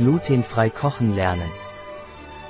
Glutenfrei 0.00 0.70
kochen 0.70 1.14
lernen. 1.14 1.50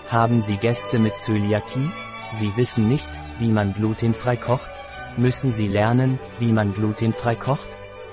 Haben 0.09 0.41
Sie 0.41 0.57
Gäste 0.57 1.01
mit 1.01 1.19
Zöliakie? 1.19 1.91
Sie 2.31 2.57
wissen 2.57 2.89
nicht, 2.89 3.09
wie 3.41 3.51
man 3.51 3.75
glutenfrei 3.75 4.37
kocht? 4.37 4.71
Müssen 5.17 5.51
Sie 5.51 5.67
lernen, 5.67 6.21
wie 6.39 6.53
man 6.53 6.73
glutenfrei 6.73 7.35
kocht? 7.35 7.69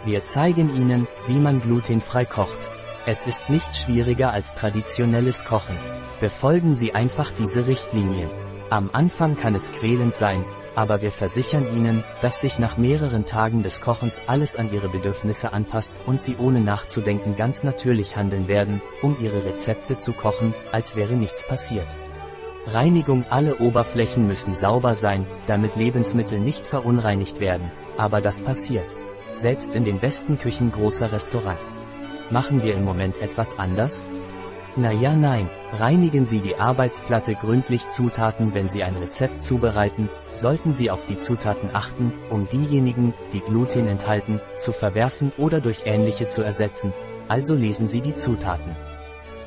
Wir 0.06 0.26
zeigen 0.26 0.76
Ihnen, 0.76 1.08
wie 1.28 1.38
man 1.38 1.62
glutenfrei 1.62 2.26
kocht. 2.26 2.62
Es 3.06 3.28
ist 3.28 3.48
nicht 3.52 3.76
schwieriger 3.76 4.32
als 4.34 4.56
traditionelles 4.56 5.46
Kochen. 5.46 5.78
Befolgen 6.20 6.74
Sie 6.74 6.96
einfach 6.96 7.32
diese 7.32 7.68
Richtlinien. 7.68 8.32
Am 8.72 8.90
Anfang 8.92 9.38
kann 9.38 9.54
es 9.54 9.72
quälend 9.72 10.16
sein, 10.16 10.44
aber 10.78 11.02
wir 11.02 11.12
versichern 11.12 11.66
Ihnen, 11.76 12.04
dass 12.22 12.40
sich 12.40 12.60
nach 12.60 12.78
mehreren 12.78 13.26
Tagen 13.26 13.64
des 13.64 13.82
Kochens 13.82 14.22
alles 14.28 14.56
an 14.56 14.72
Ihre 14.72 14.90
Bedürfnisse 14.90 15.52
anpasst 15.52 15.92
und 16.06 16.22
Sie 16.22 16.38
ohne 16.38 16.62
nachzudenken 16.62 17.36
ganz 17.36 17.64
natürlich 17.64 18.16
handeln 18.16 18.48
werden, 18.48 18.80
um 19.02 19.18
Ihre 19.20 19.44
Rezepte 19.44 19.98
zu 19.98 20.14
kochen, 20.14 20.54
als 20.72 20.96
wäre 20.96 21.14
nichts 21.14 21.48
passiert. 21.48 21.88
Reinigung 22.68 23.26
Alle 23.32 23.56
Oberflächen 23.56 24.28
müssen 24.28 24.56
sauber 24.56 24.94
sein, 24.94 25.26
damit 25.48 25.76
Lebensmittel 25.76 26.40
nicht 26.40 26.64
verunreinigt 26.64 27.40
werden, 27.40 27.72
aber 27.98 28.22
das 28.22 28.40
passiert. 28.40 28.96
Selbst 29.36 29.74
in 29.74 29.84
den 29.84 30.00
besten 30.00 30.38
Küchen 30.38 30.72
großer 30.72 31.12
Restaurants. 31.12 31.80
Machen 32.30 32.62
wir 32.62 32.76
im 32.76 32.86
Moment 32.86 33.20
etwas 33.20 33.58
anders? 33.58 34.06
Na 34.80 34.92
ja 34.92 35.16
nein, 35.16 35.50
reinigen 35.74 36.26
Sie 36.26 36.40
die 36.40 36.56
Arbeitsplatte 36.56 37.34
gründlich 37.34 37.90
Zutaten 37.90 38.54
Wenn 38.54 38.70
Sie 38.70 38.84
ein 38.84 38.96
Rezept 38.96 39.44
zubereiten, 39.44 40.08
sollten 40.34 40.72
Sie 40.72 40.92
auf 40.92 41.04
die 41.08 41.18
Zutaten 41.18 41.72
achten, 41.74 42.14
um 42.30 42.48
diejenigen, 42.48 43.16
die 43.34 43.40
Gluten 43.40 43.88
enthalten, 43.88 44.40
zu 44.60 44.72
verwerfen 44.72 45.32
oder 45.40 45.62
durch 45.62 45.82
ähnliche 45.86 46.28
zu 46.28 46.44
ersetzen, 46.44 46.94
also 47.28 47.56
lesen 47.56 47.88
Sie 47.88 48.02
die 48.02 48.16
Zutaten. 48.16 48.76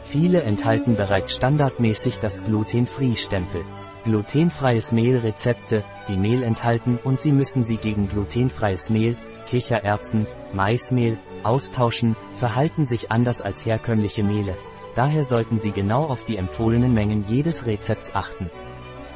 Viele 0.02 0.42
enthalten 0.42 0.96
bereits 0.96 1.32
standardmäßig 1.32 2.18
das 2.18 2.42
Gluten-Free-Stempel. 2.42 3.62
Glutenfreies 4.02 4.90
Mehl 4.90 5.18
Rezepte, 5.18 5.84
die 6.08 6.16
Mehl 6.16 6.42
enthalten 6.42 6.98
und 7.04 7.20
Sie 7.20 7.30
müssen 7.30 7.62
sie 7.62 7.76
gegen 7.76 8.08
glutenfreies 8.08 8.90
Mehl, 8.90 9.16
Kichererbsen, 9.48 10.26
Maismehl, 10.52 11.18
austauschen, 11.44 12.16
verhalten 12.36 12.84
sich 12.84 13.12
anders 13.12 13.40
als 13.40 13.64
herkömmliche 13.64 14.24
Mehle, 14.24 14.56
daher 14.94 15.24
sollten 15.24 15.58
Sie 15.58 15.72
genau 15.72 16.04
auf 16.06 16.24
die 16.24 16.36
empfohlenen 16.36 16.94
Mengen 16.94 17.24
jedes 17.28 17.66
Rezepts 17.66 18.14
achten. 18.14 18.50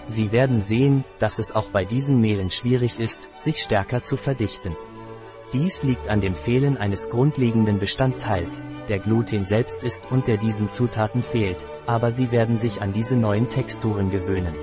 Sie 0.06 0.33
werden 0.33 0.62
sehen, 0.62 1.05
dass 1.19 1.39
es 1.39 1.55
auch 1.55 1.67
bei 1.67 1.84
diesen 1.84 2.20
Mehlen 2.20 2.50
schwierig 2.50 2.98
ist, 2.98 3.28
sich 3.39 3.58
stärker 3.62 4.02
zu 4.02 4.17
verdichten. 4.17 4.77
Dies 5.52 5.83
liegt 5.83 6.08
an 6.08 6.20
dem 6.20 6.34
Fehlen 6.34 6.77
eines 6.77 7.08
grundlegenden 7.08 7.78
Bestandteils, 7.78 8.64
der 8.89 8.98
Gluten 8.98 9.45
selbst 9.45 9.83
ist 9.83 10.11
und 10.11 10.27
der 10.27 10.36
diesen 10.36 10.69
Zutaten 10.69 11.22
fehlt, 11.22 11.64
aber 11.86 12.11
Sie 12.11 12.33
werden 12.33 12.58
sich 12.58 12.83
an 12.83 12.92
diese 12.92 13.17
neuen 13.17 13.48
Texturen 13.48 14.11
gewöhnen. 14.11 14.55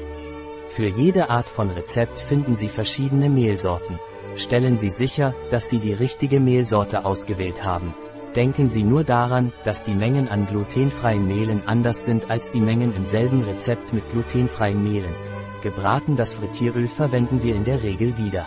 Für 0.67 0.87
jede 0.87 1.29
Art 1.29 1.49
von 1.49 1.69
Rezept 1.69 2.19
finden 2.19 2.55
Sie 2.55 2.67
verschiedene 2.67 3.29
Mehlsorten. 3.29 3.99
Stellen 4.35 4.77
Sie 4.77 4.89
sicher, 4.89 5.33
dass 5.49 5.69
Sie 5.69 5.79
die 5.79 5.93
richtige 5.93 6.39
Mehlsorte 6.39 7.03
ausgewählt 7.05 7.63
haben. 7.63 7.93
Denken 8.35 8.69
Sie 8.69 8.83
nur 8.83 9.03
daran, 9.03 9.51
dass 9.65 9.83
die 9.83 9.93
Mengen 9.93 10.29
an 10.29 10.45
glutenfreien 10.45 11.27
Mehlen 11.27 11.67
anders 11.67 12.05
sind 12.05 12.31
als 12.31 12.49
die 12.49 12.61
Mengen 12.61 12.95
im 12.95 13.05
selben 13.05 13.43
Rezept 13.43 13.91
mit 13.91 14.09
glutenfreien 14.11 14.81
Mehlen. 14.81 15.13
Gebraten 15.61 16.15
das 16.15 16.33
Frittieröl 16.35 16.87
verwenden 16.87 17.43
wir 17.43 17.55
in 17.55 17.65
der 17.65 17.83
Regel 17.83 18.17
wieder. 18.17 18.45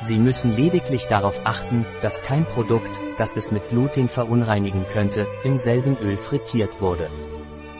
Sie 0.00 0.18
müssen 0.18 0.54
lediglich 0.54 1.06
darauf 1.06 1.40
achten, 1.44 1.86
dass 2.02 2.22
kein 2.22 2.44
Produkt, 2.44 3.00
das 3.16 3.36
es 3.38 3.50
mit 3.50 3.70
Gluten 3.70 4.10
verunreinigen 4.10 4.84
könnte, 4.92 5.26
im 5.42 5.56
selben 5.56 5.96
Öl 5.98 6.18
frittiert 6.18 6.80
wurde. 6.82 7.08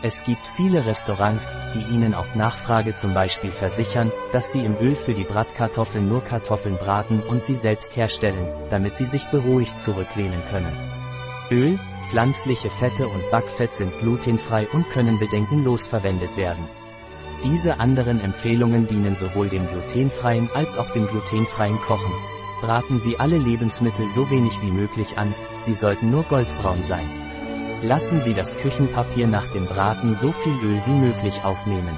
Es 0.03 0.25
gibt 0.25 0.47
viele 0.57 0.87
Restaurants, 0.87 1.57
die 1.75 1.95
Ihnen 1.95 2.15
auf 2.15 2.37
Nachfrage 2.37 2.95
zum 2.95 3.13
Beispiel 3.15 3.53
versichern, 3.53 4.13
dass 4.33 4.53
sie 4.53 4.65
im 4.65 4.77
Öl 4.81 4.95
für 4.95 5.13
die 5.13 5.25
Bratkartoffeln 5.25 6.09
nur 6.09 6.23
Kartoffeln 6.23 6.77
braten 6.77 7.21
und 7.21 7.45
sie 7.45 7.61
selbst 7.61 7.97
herstellen, 7.97 8.49
damit 8.71 8.97
sie 8.97 9.05
sich 9.05 9.27
beruhigt 9.27 9.79
zurücklehnen 9.79 10.41
können. 10.51 10.98
Öl, 11.51 11.79
pflanzliche 12.11 12.69
Fette 12.69 13.09
und 13.09 13.31
Backfett 13.31 13.75
sind 13.75 13.93
glutenfrei 14.01 14.69
und 14.73 14.89
können 14.91 15.19
bedenkenlos 15.19 15.87
verwendet 15.87 16.37
werden. 16.37 16.65
Diese 17.45 17.81
anderen 17.81 18.21
Empfehlungen 18.21 18.87
dienen 18.87 19.17
sowohl 19.17 19.49
dem 19.49 19.67
glutenfreien 19.67 20.51
als 20.55 20.77
auch 20.77 20.91
dem 20.91 21.07
glutenfreien 21.07 21.81
Kochen. 21.81 22.13
Braten 22.61 22.99
Sie 22.99 23.19
alle 23.19 23.39
Lebensmittel 23.39 24.09
so 24.11 24.29
wenig 24.31 24.61
wie 24.61 24.73
möglich 24.73 25.17
an, 25.17 25.33
sie 25.61 25.75
sollten 25.75 26.11
nur 26.11 26.25
goldbraun 26.25 26.83
sein. 26.83 27.09
Lassen 27.83 28.21
Sie 28.21 28.35
das 28.35 28.57
Küchenpapier 28.59 29.29
nach 29.29 29.47
dem 29.53 29.67
Braten 29.67 30.17
so 30.17 30.33
viel 30.33 30.55
Öl 30.65 30.83
wie 30.85 31.07
möglich 31.07 31.45
aufnehmen. 31.45 31.97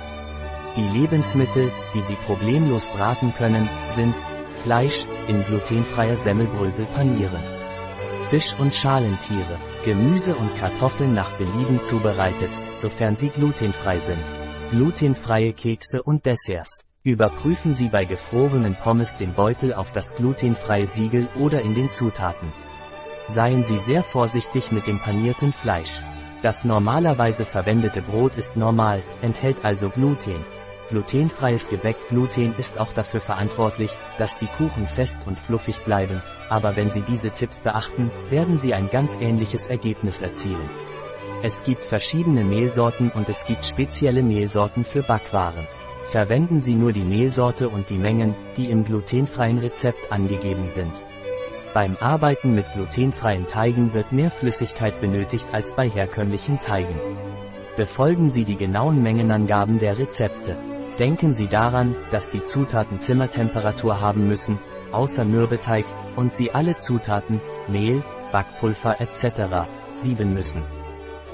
Die 0.77 0.99
Lebensmittel, 0.99 1.73
die 1.95 2.03
Sie 2.03 2.17
problemlos 2.27 2.87
braten 2.89 3.33
können, 3.35 3.69
sind 3.89 4.15
Fleisch, 4.63 5.07
in 5.27 5.43
glutenfreier 5.45 6.17
Semmelbrösel 6.17 6.85
panieren. 6.85 7.60
Fisch 8.31 8.55
und 8.61 8.73
Schalentiere, 8.73 9.59
Gemüse 9.85 10.37
und 10.37 10.57
Kartoffeln 10.57 11.15
nach 11.15 11.33
Belieben 11.33 11.83
zubereitet, 11.83 12.51
sofern 12.77 13.17
sie 13.17 13.29
glutenfrei 13.29 13.99
sind. 13.99 14.23
Glutenfreie 14.71 15.53
Kekse 15.53 16.01
und 16.01 16.25
Desserts. 16.25 16.85
Überprüfen 17.03 17.75
Sie 17.75 17.89
bei 17.89 18.05
gefrorenen 18.05 18.77
Pommes 18.77 19.17
den 19.17 19.33
Beutel 19.33 19.75
auf 19.75 19.91
das 19.91 20.15
glutenfreie 20.15 20.87
Siegel 20.87 21.27
oder 21.41 21.63
in 21.63 21.75
den 21.75 21.91
Zutaten. 21.91 22.53
Seien 23.27 23.65
Sie 23.65 23.79
sehr 23.79 24.05
vorsichtig 24.05 24.71
mit 24.71 24.87
dem 24.87 25.01
panierten 25.01 25.53
Fleisch. 25.53 25.99
Das 26.41 26.65
normalerweise 26.65 27.45
verwendete 27.45 28.01
Brot 28.01 28.37
ist 28.37 28.55
normal, 28.57 29.03
enthält 29.23 29.65
also 29.65 29.91
Gluten. 29.91 30.45
Glutenfreies 30.91 31.69
Gebäck 31.69 32.09
Gluten 32.09 32.53
ist 32.59 32.79
auch 32.81 32.93
dafür 32.93 33.21
verantwortlich, 33.21 33.91
dass 34.19 34.37
die 34.37 34.49
Kuchen 34.49 34.89
fest 34.89 35.21
und 35.25 35.39
fluffig 35.39 35.79
bleiben, 35.85 36.21
aber 36.49 36.75
wenn 36.75 36.91
Sie 36.91 37.03
diese 37.03 37.31
Tipps 37.31 37.59
beachten, 37.61 38.11
werden 38.29 38.59
Sie 38.59 38.75
ein 38.75 38.91
ganz 38.91 39.17
ähnliches 39.21 39.69
Ergebnis 39.69 40.21
erzielen. 40.21 40.69
Es 41.45 41.63
gibt 41.63 41.85
verschiedene 41.85 42.45
Mehlsorten 42.45 43.11
und 43.15 43.29
es 43.29 43.45
gibt 43.45 43.65
spezielle 43.65 44.23
Mehlsorten 44.23 44.85
für 44.85 45.03
Backwaren. 45.03 45.67
Verwenden 46.09 46.61
Sie 46.61 46.75
nur 46.75 46.93
die 46.93 47.05
Mehlsorte 47.05 47.69
und 47.69 47.89
die 47.89 47.99
Mengen, 47.99 48.35
die 48.57 48.69
im 48.69 48.85
glutenfreien 48.85 49.59
Rezept 49.59 50.11
angegeben 50.11 50.69
sind. 50.69 50.93
Beim 51.73 51.97
Arbeiten 52.01 52.57
mit 52.57 52.67
glutenfreien 52.75 53.47
Teigen 53.47 53.95
wird 53.95 54.11
mehr 54.11 54.33
Flüssigkeit 54.33 55.01
benötigt 55.01 55.47
als 55.53 55.77
bei 55.77 55.89
herkömmlichen 55.89 56.59
Teigen. 56.59 56.99
Befolgen 57.77 58.29
Sie 58.29 58.45
die 58.45 58.57
genauen 58.57 59.03
Mengenangaben 59.05 59.79
der 59.79 59.97
Rezepte. 59.97 60.57
Denken 61.01 61.33
Sie 61.33 61.49
daran, 61.49 61.97
dass 62.11 62.29
die 62.29 62.45
Zutaten 62.45 63.01
Zimmertemperatur 63.01 64.03
haben 64.03 64.29
müssen, 64.29 64.59
außer 64.93 65.25
Mürbeteig, 65.25 65.87
und 66.15 66.35
Sie 66.35 66.51
alle 66.51 66.77
Zutaten, 66.77 67.41
Mehl, 67.69 68.03
Backpulver 68.33 69.01
etc. 69.01 69.67
sieben 69.95 70.35
müssen. 70.35 70.63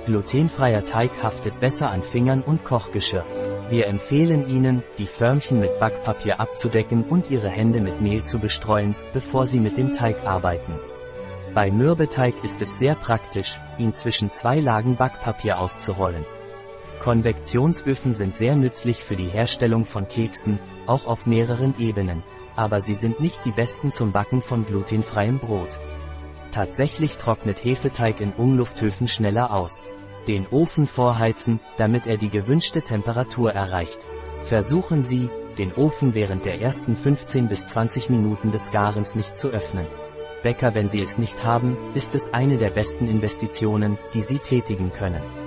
Glutenfreier 0.06 0.84
Teig 0.84 1.10
haftet 1.20 1.58
besser 1.58 1.90
an 1.90 2.02
Fingern 2.02 2.42
und 2.42 2.64
Kochgeschirr. 2.64 3.24
Wir 3.68 3.88
empfehlen 3.88 4.48
Ihnen, 4.48 4.84
die 4.98 5.08
Förmchen 5.08 5.58
mit 5.58 5.80
Backpapier 5.80 6.38
abzudecken 6.38 7.02
und 7.02 7.28
Ihre 7.32 7.50
Hände 7.50 7.80
mit 7.80 8.00
Mehl 8.00 8.22
zu 8.22 8.38
bestreuen, 8.38 8.94
bevor 9.12 9.46
Sie 9.46 9.58
mit 9.58 9.76
dem 9.76 9.92
Teig 9.92 10.24
arbeiten. 10.24 10.78
Bei 11.54 11.72
Mürbeteig 11.72 12.34
ist 12.44 12.62
es 12.62 12.78
sehr 12.78 12.94
praktisch, 12.94 13.58
ihn 13.78 13.92
zwischen 13.92 14.30
zwei 14.30 14.60
Lagen 14.60 14.94
Backpapier 14.94 15.58
auszurollen. 15.58 16.24
Konvektionsöfen 17.00 18.14
sind 18.14 18.34
sehr 18.34 18.56
nützlich 18.56 19.02
für 19.02 19.16
die 19.16 19.28
Herstellung 19.28 19.84
von 19.84 20.08
Keksen, 20.08 20.58
auch 20.86 21.06
auf 21.06 21.26
mehreren 21.26 21.74
Ebenen, 21.78 22.22
aber 22.56 22.80
sie 22.80 22.94
sind 22.94 23.20
nicht 23.20 23.44
die 23.44 23.52
besten 23.52 23.92
zum 23.92 24.12
Backen 24.12 24.42
von 24.42 24.66
glutenfreiem 24.66 25.38
Brot. 25.38 25.78
Tatsächlich 26.50 27.16
trocknet 27.16 27.62
Hefeteig 27.64 28.20
in 28.20 28.32
Umlufthöfen 28.32 29.08
schneller 29.08 29.52
aus. 29.52 29.88
Den 30.26 30.46
Ofen 30.48 30.86
vorheizen, 30.86 31.60
damit 31.76 32.06
er 32.06 32.16
die 32.16 32.30
gewünschte 32.30 32.82
Temperatur 32.82 33.52
erreicht. 33.52 33.98
Versuchen 34.42 35.02
Sie, 35.02 35.28
den 35.58 35.72
Ofen 35.74 36.14
während 36.14 36.44
der 36.44 36.60
ersten 36.60 36.96
15 36.96 37.48
bis 37.48 37.66
20 37.66 38.10
Minuten 38.10 38.52
des 38.52 38.70
Garens 38.70 39.14
nicht 39.14 39.36
zu 39.36 39.48
öffnen. 39.48 39.86
Bäcker, 40.42 40.74
wenn 40.74 40.88
Sie 40.88 41.00
es 41.00 41.18
nicht 41.18 41.44
haben, 41.44 41.76
ist 41.94 42.14
es 42.14 42.32
eine 42.32 42.56
der 42.56 42.70
besten 42.70 43.08
Investitionen, 43.08 43.98
die 44.14 44.22
Sie 44.22 44.38
tätigen 44.38 44.92
können. 44.92 45.45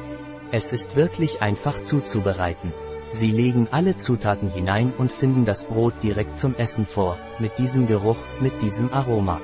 Es 0.52 0.72
ist 0.72 0.96
wirklich 0.96 1.44
einfach 1.44 1.82
zuzubereiten. 1.84 2.74
Sie 3.12 3.30
legen 3.30 3.68
alle 3.70 3.96
Zutaten 3.96 4.50
hinein 4.50 4.94
und 4.98 5.12
finden 5.12 5.46
das 5.46 5.64
Brot 5.66 5.94
direkt 6.02 6.38
zum 6.38 6.56
Essen 6.56 6.86
vor, 6.86 7.18
mit 7.38 7.58
diesem 7.60 7.86
Geruch, 7.86 8.18
mit 8.40 8.62
diesem 8.62 8.92
Aroma. 8.92 9.42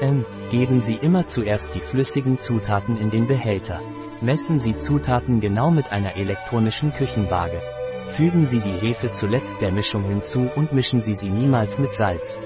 Ähm, 0.00 0.24
geben 0.50 0.80
Sie 0.80 0.94
immer 0.94 1.26
zuerst 1.26 1.74
die 1.74 1.80
flüssigen 1.80 2.38
Zutaten 2.38 2.96
in 2.98 3.10
den 3.10 3.26
Behälter. 3.26 3.80
Messen 4.22 4.58
Sie 4.58 4.76
Zutaten 4.76 5.40
genau 5.40 5.70
mit 5.70 5.92
einer 5.92 6.16
elektronischen 6.16 6.92
Küchenwaage. 6.94 7.60
Fügen 8.08 8.46
Sie 8.46 8.60
die 8.60 8.78
Hefe 8.80 9.12
zuletzt 9.12 9.60
der 9.60 9.72
Mischung 9.72 10.04
hinzu 10.04 10.50
und 10.56 10.72
mischen 10.72 11.02
Sie 11.02 11.14
sie 11.14 11.30
niemals 11.30 11.78
mit 11.78 11.94
Salz. 11.94 12.40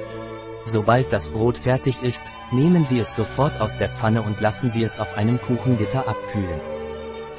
Sobald 0.65 1.13
das 1.13 1.29
Brot 1.29 1.59
fertig 1.59 2.03
ist, 2.03 2.23
nehmen 2.51 2.85
Sie 2.85 2.99
es 2.99 3.15
sofort 3.15 3.61
aus 3.61 3.77
der 3.77 3.89
Pfanne 3.89 4.23
und 4.23 4.41
lassen 4.41 4.69
Sie 4.69 4.83
es 4.83 4.99
auf 4.99 5.17
einem 5.17 5.41
Kuchengitter 5.41 6.09
abkühlen. 6.09 6.74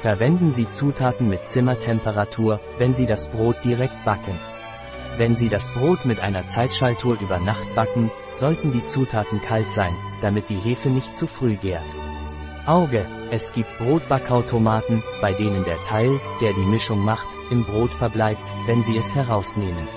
Verwenden 0.06 0.52
Sie 0.52 0.68
Zutaten 0.68 1.28
mit 1.28 1.48
Zimmertemperatur, 1.48 2.60
wenn 2.78 2.94
Sie 2.94 3.06
das 3.06 3.26
Brot 3.26 3.56
direkt 3.64 4.04
backen. 4.04 4.38
Wenn 5.16 5.34
Sie 5.34 5.48
das 5.48 5.68
Brot 5.72 6.04
mit 6.04 6.20
einer 6.20 6.46
Zeitschaltuhr 6.46 7.18
über 7.20 7.40
Nacht 7.40 7.74
backen, 7.74 8.12
sollten 8.32 8.70
die 8.70 8.86
Zutaten 8.86 9.42
kalt 9.42 9.72
sein, 9.72 9.92
damit 10.22 10.48
die 10.48 10.58
Hefe 10.58 10.90
nicht 10.90 11.16
zu 11.16 11.26
früh 11.26 11.56
gärt. 11.56 11.82
Auge, 12.66 13.04
es 13.32 13.52
gibt 13.52 13.78
Brotbackautomaten, 13.78 15.02
bei 15.20 15.32
denen 15.32 15.64
der 15.64 15.82
Teil, 15.82 16.20
der 16.40 16.52
die 16.52 16.60
Mischung 16.60 17.04
macht, 17.04 17.26
im 17.50 17.64
Brot 17.64 17.90
verbleibt, 17.90 18.46
wenn 18.66 18.84
Sie 18.84 18.96
es 18.96 19.16
herausnehmen. 19.16 19.88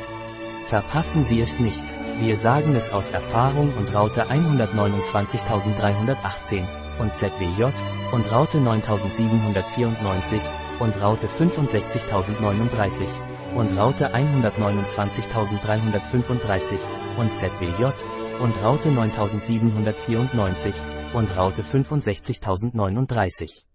Verpassen 0.69 1.23
Sie 1.23 1.39
es 1.39 1.59
nicht. 1.59 1.85
Wir 2.19 2.35
sagen 2.35 2.73
es 2.73 2.91
aus 2.91 3.11
Erfahrung 3.11 3.71
und 3.77 3.93
Raute 3.93 4.27
129318 4.27 6.65
und 6.99 7.15
ZWJ 7.15 7.63
und 8.11 8.31
Raute 8.31 8.59
9794 8.59 10.41
und 10.79 11.01
Raute 11.01 11.27
65039 11.27 13.07
und 13.55 13.75
Raute 13.77 14.13
129335 14.13 16.79
und 17.17 17.35
ZWJ 17.35 17.85
und 18.39 18.55
Raute 18.63 18.89
9794 18.89 20.73
und 21.13 21.35
Raute 21.35 21.63
65039. 21.63 23.65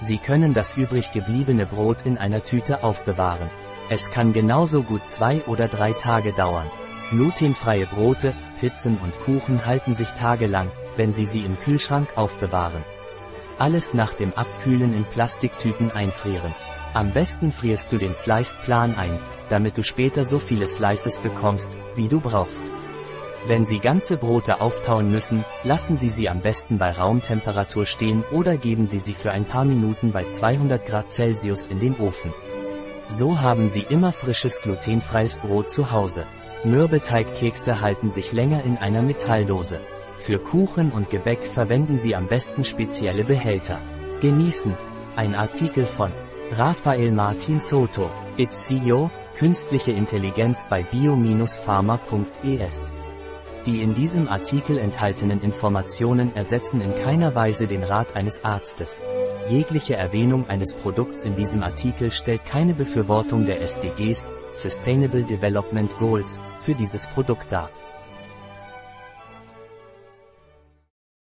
Sie 0.00 0.18
können 0.18 0.52
das 0.52 0.76
übrig 0.76 1.12
gebliebene 1.12 1.64
Brot 1.66 1.98
in 2.04 2.18
einer 2.18 2.42
Tüte 2.42 2.82
aufbewahren. 2.82 3.48
Es 3.88 4.10
kann 4.10 4.32
genauso 4.32 4.82
gut 4.82 5.06
zwei 5.06 5.42
oder 5.46 5.68
drei 5.68 5.92
Tage 5.92 6.32
dauern. 6.32 6.66
Glutenfreie 7.10 7.86
Brote, 7.86 8.34
Pizzen 8.58 8.98
und 8.98 9.14
Kuchen 9.20 9.64
halten 9.66 9.94
sich 9.94 10.08
tagelang, 10.10 10.72
wenn 10.96 11.12
Sie 11.12 11.26
sie 11.26 11.44
im 11.44 11.58
Kühlschrank 11.58 12.16
aufbewahren. 12.16 12.84
Alles 13.58 13.94
nach 13.94 14.14
dem 14.14 14.32
Abkühlen 14.32 14.94
in 14.94 15.04
Plastiktüten 15.04 15.90
einfrieren. 15.90 16.54
Am 16.94 17.12
besten 17.12 17.52
frierst 17.52 17.92
du 17.92 17.98
den 17.98 18.14
Sliced-Plan 18.14 18.96
ein, 18.96 19.18
damit 19.48 19.78
du 19.78 19.84
später 19.84 20.24
so 20.24 20.38
viele 20.38 20.66
Slices 20.66 21.18
bekommst, 21.18 21.76
wie 21.94 22.08
du 22.08 22.20
brauchst. 22.20 22.64
Wenn 23.46 23.66
Sie 23.66 23.80
ganze 23.80 24.16
Brote 24.16 24.60
auftauen 24.60 25.10
müssen, 25.10 25.44
lassen 25.64 25.96
Sie 25.96 26.10
sie 26.10 26.28
am 26.28 26.42
besten 26.42 26.78
bei 26.78 26.92
Raumtemperatur 26.92 27.86
stehen 27.86 28.24
oder 28.30 28.56
geben 28.56 28.86
Sie 28.86 29.00
sie 29.00 29.14
für 29.14 29.32
ein 29.32 29.46
paar 29.46 29.64
Minuten 29.64 30.12
bei 30.12 30.24
200 30.24 30.86
Grad 30.86 31.10
Celsius 31.10 31.66
in 31.66 31.80
den 31.80 31.98
Ofen. 31.98 32.32
So 33.08 33.40
haben 33.40 33.68
Sie 33.68 33.82
immer 33.82 34.12
frisches 34.12 34.60
glutenfreies 34.62 35.38
Brot 35.38 35.70
zu 35.70 35.90
Hause. 35.90 36.24
Mürbeteigkekse 36.64 37.80
halten 37.80 38.10
sich 38.10 38.32
länger 38.32 38.62
in 38.64 38.76
einer 38.76 39.02
Metalldose. 39.02 39.80
Für 40.22 40.38
Kuchen 40.38 40.92
und 40.92 41.10
Gebäck 41.10 41.44
verwenden 41.44 41.98
Sie 41.98 42.14
am 42.14 42.28
besten 42.28 42.62
spezielle 42.62 43.24
Behälter. 43.24 43.80
Genießen. 44.20 44.72
Ein 45.16 45.34
Artikel 45.34 45.84
von 45.84 46.12
Rafael 46.52 47.10
Martin 47.10 47.58
Soto. 47.58 48.08
It's 48.36 48.60
CEO, 48.60 49.10
Künstliche 49.36 49.90
Intelligenz 49.90 50.64
bei 50.70 50.84
bio-pharma.es. 50.84 52.92
Die 53.66 53.82
in 53.82 53.94
diesem 53.94 54.28
Artikel 54.28 54.78
enthaltenen 54.78 55.40
Informationen 55.40 56.36
ersetzen 56.36 56.80
in 56.80 56.94
keiner 56.94 57.34
Weise 57.34 57.66
den 57.66 57.82
Rat 57.82 58.14
eines 58.14 58.44
Arztes. 58.44 59.02
Jegliche 59.48 59.96
Erwähnung 59.96 60.48
eines 60.48 60.72
Produkts 60.72 61.24
in 61.24 61.34
diesem 61.34 61.64
Artikel 61.64 62.12
stellt 62.12 62.44
keine 62.44 62.74
Befürwortung 62.74 63.44
der 63.44 63.60
SDGs, 63.60 64.32
Sustainable 64.52 65.24
Development 65.24 65.92
Goals, 65.98 66.38
für 66.60 66.76
dieses 66.76 67.08
Produkt 67.08 67.50
dar. 67.50 67.70